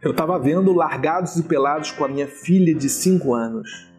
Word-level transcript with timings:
Eu 0.00 0.12
estava 0.12 0.38
vendo 0.38 0.72
Largados 0.72 1.34
e 1.36 1.42
Pelados 1.42 1.90
com 1.90 2.04
a 2.04 2.08
minha 2.08 2.28
filha 2.28 2.72
de 2.72 2.88
5 2.88 3.34
anos. 3.34 3.90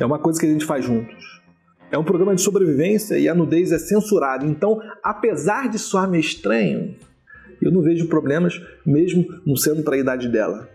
É 0.00 0.06
uma 0.06 0.18
coisa 0.18 0.40
que 0.40 0.46
a 0.46 0.48
gente 0.48 0.64
faz 0.64 0.86
juntos. 0.86 1.42
É 1.90 1.98
um 1.98 2.04
programa 2.04 2.34
de 2.34 2.40
sobrevivência 2.40 3.18
e 3.18 3.28
a 3.28 3.34
nudez 3.34 3.72
é 3.72 3.78
censurada. 3.78 4.46
Então, 4.46 4.80
apesar 5.04 5.68
de 5.68 5.78
soar 5.78 6.08
meio 6.08 6.22
estranho, 6.22 6.96
eu 7.60 7.70
não 7.70 7.82
vejo 7.82 8.08
problemas, 8.08 8.58
mesmo 8.86 9.26
não 9.44 9.54
sendo 9.54 9.82
para 9.82 9.96
a 9.96 9.98
idade 9.98 10.28
dela. 10.30 10.66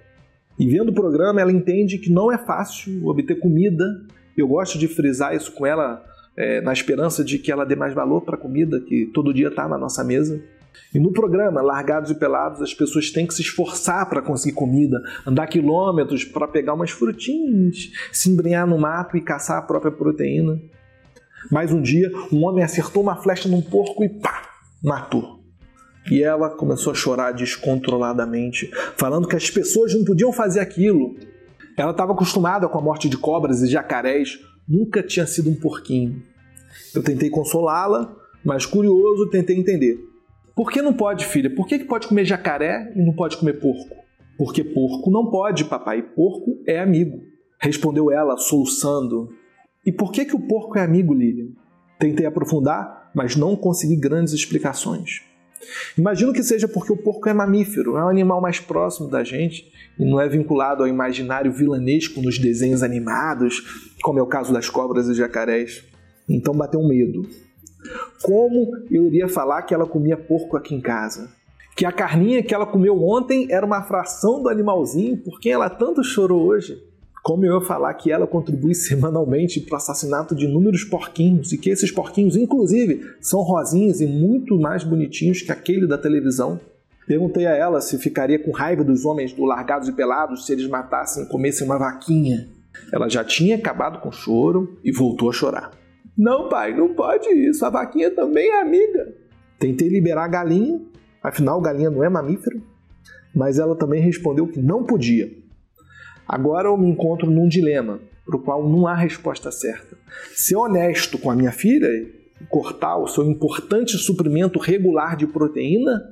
E 0.60 0.70
vendo 0.70 0.90
o 0.90 0.94
programa, 0.94 1.42
ela 1.42 1.52
entende 1.52 1.98
que 1.98 2.12
não 2.12 2.32
é 2.32 2.38
fácil 2.38 3.08
obter 3.08 3.40
comida. 3.40 4.06
Eu 4.38 4.48
gosto 4.48 4.78
de 4.78 4.88
frisar 4.88 5.36
isso 5.36 5.52
com 5.52 5.66
ela, 5.66 6.06
é, 6.38 6.62
na 6.62 6.74
esperança 6.74 7.24
de 7.24 7.40
que 7.40 7.52
ela 7.52 7.66
dê 7.66 7.76
mais 7.76 7.96
valor 7.96 8.22
para 8.22 8.36
a 8.36 8.40
comida 8.40 8.80
que 8.82 9.10
todo 9.16 9.34
dia 9.34 9.48
está 9.48 9.68
na 9.68 9.80
nossa 9.80 10.04
mesa. 10.04 10.40
E 10.94 11.00
no 11.00 11.12
programa 11.12 11.62
Largados 11.62 12.10
e 12.12 12.16
Pelados, 12.16 12.62
as 12.62 12.74
pessoas 12.74 13.12
têm 13.12 13.28
que 13.28 13.34
se 13.34 13.42
esforçar 13.42 14.08
para 14.10 14.22
conseguir 14.22 14.56
comida, 14.56 15.02
andar 15.26 15.48
quilômetros 15.48 16.24
para 16.24 16.48
pegar 16.48 16.74
umas 16.74 16.92
frutinhas, 16.92 17.92
se 18.12 18.30
embrenhar 18.30 18.66
no 18.66 18.78
mato 18.78 19.18
e 19.18 19.22
caçar 19.22 19.58
a 19.58 19.62
própria 19.62 19.92
proteína. 19.92 20.60
Mais 21.52 21.72
um 21.72 21.82
dia, 21.82 22.10
um 22.32 22.46
homem 22.46 22.64
acertou 22.64 23.04
uma 23.04 23.16
flecha 23.16 23.48
num 23.48 23.62
porco 23.62 24.04
e 24.04 24.10
pá, 24.10 24.50
matou. 24.84 25.38
E 26.10 26.24
ela 26.24 26.50
começou 26.50 26.92
a 26.92 26.96
chorar 26.96 27.32
descontroladamente, 27.34 28.72
falando 28.96 29.28
que 29.28 29.36
as 29.36 29.50
pessoas 29.50 29.94
não 29.94 30.06
podiam 30.06 30.32
fazer 30.32 30.62
aquilo. 30.62 31.16
Ela 31.76 31.92
estava 31.92 32.14
acostumada 32.14 32.68
com 32.68 32.78
a 32.78 32.82
morte 32.82 33.10
de 33.10 33.18
cobras 33.18 33.62
e 33.62 33.68
jacarés, 33.68 34.40
nunca 34.68 35.04
tinha 35.04 35.28
sido 35.28 35.50
um 35.50 35.56
porquinho. 35.56 36.24
Eu 36.96 37.04
tentei 37.04 37.30
consolá-la, 37.30 38.16
mas 38.44 38.66
curioso, 38.66 39.30
tentei 39.30 39.58
entender. 39.58 40.00
Por 40.58 40.72
que 40.72 40.82
não 40.82 40.92
pode, 40.92 41.24
filha? 41.24 41.54
Por 41.54 41.68
que, 41.68 41.78
que 41.78 41.86
pode 41.86 42.08
comer 42.08 42.26
jacaré 42.26 42.92
e 42.96 43.06
não 43.06 43.14
pode 43.14 43.38
comer 43.38 43.60
porco? 43.60 43.96
Porque 44.36 44.64
porco 44.64 45.12
não 45.12 45.30
pode, 45.30 45.66
papai. 45.66 46.02
Porco 46.02 46.64
é 46.66 46.80
amigo. 46.80 47.22
Respondeu 47.62 48.12
ela, 48.12 48.36
soluçando. 48.38 49.30
E 49.86 49.92
por 49.92 50.12
que, 50.12 50.26
que 50.26 50.36
o 50.36 50.40
porco 50.40 50.80
é 50.80 50.82
amigo, 50.82 51.14
Lilian? 51.14 51.50
Tentei 52.00 52.26
aprofundar, 52.26 53.12
mas 53.14 53.36
não 53.36 53.56
consegui 53.56 53.96
grandes 53.96 54.34
explicações. 54.34 55.22
Imagino 55.96 56.34
que 56.34 56.42
seja 56.42 56.68
porque 56.68 56.92
o 56.92 56.98
porco 56.98 57.30
é 57.30 57.34
mamífero, 57.34 57.96
é 57.96 58.04
um 58.04 58.10
animal 58.10 58.42
mais 58.42 58.60
próximo 58.60 59.08
da 59.08 59.24
gente 59.24 59.72
e 60.00 60.10
não 60.10 60.20
é 60.20 60.28
vinculado 60.28 60.82
ao 60.82 60.90
imaginário 60.90 61.52
vilanesco 61.52 62.20
nos 62.20 62.40
desenhos 62.40 62.82
animados, 62.82 63.94
como 64.02 64.18
é 64.18 64.24
o 64.24 64.28
caso 64.28 64.52
das 64.52 64.68
cobras 64.72 65.08
e 65.08 65.14
jacarés. 65.14 65.84
Então 66.28 66.56
bateu 66.56 66.80
um 66.80 66.88
medo. 66.88 67.28
Como 68.24 68.72
eu 68.90 69.06
iria 69.08 69.28
falar 69.28 69.62
que 69.64 69.74
ela 69.74 69.86
comia 69.86 70.18
porco 70.18 70.58
aqui 70.58 70.76
em 70.76 70.82
casa? 70.82 71.30
Que 71.76 71.86
a 71.86 71.92
carninha 71.92 72.42
que 72.42 72.54
ela 72.54 72.66
comeu 72.66 73.04
ontem 73.04 73.48
era 73.52 73.66
uma 73.66 73.84
fração 73.84 74.42
do 74.42 74.50
animalzinho 74.50 75.18
por 75.18 75.40
quem 75.40 75.52
ela 75.52 75.70
tanto 75.70 76.04
chorou 76.04 76.48
hoje? 76.48 76.82
Como 77.24 77.46
eu 77.46 77.60
ia 77.60 77.66
falar 77.66 77.94
que 77.94 78.12
ela 78.12 78.26
contribui 78.26 78.74
semanalmente 78.76 79.60
para 79.60 79.74
o 79.74 79.78
assassinato 79.78 80.34
de 80.34 80.46
inúmeros 80.46 80.84
porquinhos 80.84 81.52
e 81.52 81.58
que 81.58 81.70
esses 81.70 81.92
porquinhos, 81.92 82.36
inclusive, 82.36 83.02
são 83.22 83.42
rosinhos 83.42 84.02
e 84.02 84.08
muito 84.08 84.58
mais 84.58 84.84
bonitinhos 84.84 85.42
que 85.42 85.52
aquele 85.52 85.88
da 85.88 85.98
televisão? 85.98 86.60
Perguntei 87.06 87.46
a 87.46 87.56
ela 87.56 87.80
se 87.80 87.98
ficaria 87.98 88.38
com 88.38 88.52
raiva 88.52 88.84
dos 88.84 89.06
homens 89.06 89.32
do 89.32 89.46
largados 89.46 89.88
e 89.88 89.94
pelados 89.94 90.46
se 90.46 90.52
eles 90.52 90.68
matassem 90.68 91.24
e 91.24 91.28
comessem 91.28 91.66
uma 91.66 91.78
vaquinha. 91.78 92.50
Ela 92.92 93.08
já 93.08 93.24
tinha 93.24 93.56
acabado 93.56 94.02
com 94.02 94.10
o 94.10 94.12
choro 94.12 94.78
e 94.84 94.92
voltou 94.92 95.30
a 95.30 95.34
chorar. 95.34 95.72
Não, 96.18 96.50
pai, 96.50 96.74
não 96.74 96.94
pode 96.94 97.30
isso. 97.30 97.64
A 97.66 97.70
vaquinha 97.70 98.10
também 98.10 98.50
é 98.50 98.62
amiga. 98.62 99.14
Tentei 99.60 99.88
liberar 99.88 100.26
a 100.26 100.28
galinha, 100.28 100.82
afinal, 101.22 101.62
galinha 101.62 101.90
não 101.90 102.04
é 102.04 102.10
mamífero, 102.10 102.62
mas 103.34 103.60
ela 103.60 103.76
também 103.76 104.02
respondeu 104.02 104.48
que 104.48 104.60
não 104.60 104.84
podia. 104.84 105.32
Agora 106.28 106.68
eu 106.68 106.78
me 106.78 106.90
encontro 106.90 107.30
num 107.30 107.48
dilema, 107.48 108.00
para 108.26 108.36
o 108.36 108.40
qual 108.40 108.68
não 108.68 108.86
há 108.86 108.94
resposta 108.94 109.52
certa. 109.52 109.98
Ser 110.34 110.56
honesto 110.56 111.18
com 111.18 111.32
a 111.32 111.36
minha 111.36 111.52
filha 111.52 111.88
e 111.88 112.46
cortar 112.50 112.98
o 112.98 113.08
seu 113.08 113.24
importante 113.24 113.98
suprimento 113.98 114.60
regular 114.60 115.16
de 115.16 115.26
proteína 115.26 116.04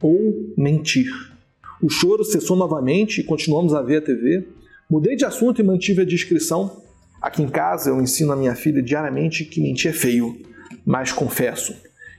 ou 0.00 0.54
mentir. 0.56 1.10
O 1.82 1.88
choro 1.88 2.24
cessou 2.24 2.56
novamente 2.56 3.20
e 3.20 3.24
continuamos 3.24 3.74
a 3.74 3.82
ver 3.82 3.98
a 3.98 4.02
TV. 4.02 4.48
Mudei 4.90 5.14
de 5.14 5.24
assunto 5.24 5.60
e 5.60 5.64
mantive 5.64 6.02
a 6.02 6.06
discrição, 6.06 6.82
Aqui 7.20 7.42
em 7.42 7.48
casa 7.48 7.90
eu 7.90 8.00
ensino 8.00 8.32
a 8.32 8.36
minha 8.36 8.54
filha 8.54 8.80
diariamente 8.80 9.44
que 9.44 9.60
mentir 9.60 9.90
é 9.90 9.94
feio, 9.94 10.40
mas 10.86 11.12
confesso 11.12 11.74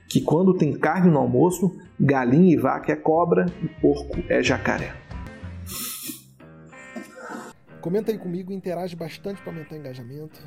que 0.08 0.20
quando 0.20 0.52
tem 0.52 0.72
carne 0.72 1.10
no 1.10 1.18
almoço, 1.18 1.74
galinha 1.98 2.52
e 2.52 2.56
vaca 2.56 2.92
é 2.92 2.96
cobra 2.96 3.46
e 3.62 3.68
porco 3.80 4.18
é 4.28 4.42
jacaré. 4.42 4.94
Comenta 7.80 8.12
aí 8.12 8.18
comigo, 8.18 8.52
interage 8.52 8.94
bastante 8.94 9.40
para 9.40 9.52
aumentar 9.52 9.74
o 9.74 9.78
engajamento. 9.78 10.38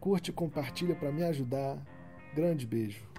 Curte 0.00 0.30
e 0.30 0.34
compartilha 0.34 0.96
para 0.96 1.12
me 1.12 1.22
ajudar. 1.22 1.78
Grande 2.34 2.66
beijo. 2.66 3.13